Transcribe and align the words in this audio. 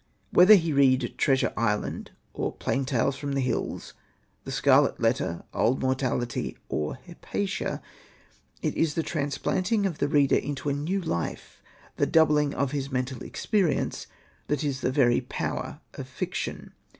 Whether 0.31 0.55
he 0.55 0.73
read" 0.73 1.13
Treasure 1.19 1.53
Island'' 1.55 2.09
or 2.33 2.55
''Plain 2.55 2.87
Tales 2.87 3.17
from 3.17 3.33
the 3.33 3.39
Hills/' 3.47 3.93
''The 4.45 4.51
Scarlet 4.51 4.99
Letter/' 4.99 5.43
"Old 5.53 5.79
Mortality," 5.79 6.57
or" 6.69 6.95
Hypatia," 7.05 7.83
it 8.63 8.73
is 8.73 8.95
the 8.95 9.03
transplanting 9.03 9.85
of 9.85 9.99
the 9.99 10.07
reader 10.07 10.37
into 10.37 10.69
a 10.69 10.73
new 10.73 11.01
life, 11.01 11.61
the 11.97 12.07
doubling 12.07 12.55
of 12.55 12.71
his 12.71 12.91
mental 12.91 13.21
experience, 13.23 14.07
that 14.47 14.63
is 14.63 14.81
the 14.81 14.91
very 14.91 15.21
power 15.21 15.81
of 15.93 16.07
fiction. 16.07 16.73